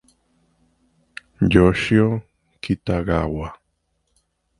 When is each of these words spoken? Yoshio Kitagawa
Yoshio 1.51 2.07
Kitagawa 2.61 3.47